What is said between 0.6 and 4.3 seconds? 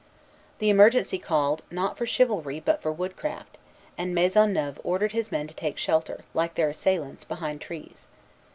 emergency called, not for chivalry, but for woodcraft; and